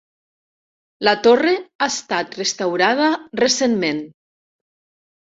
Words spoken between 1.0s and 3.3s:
La torre ha estat restaurada